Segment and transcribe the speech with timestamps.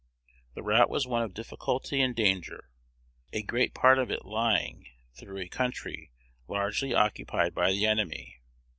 [0.55, 2.71] The route was one of difficulty and danger,
[3.31, 6.09] a great part of it lying through a country
[6.47, 8.41] largely occupied by the enemy.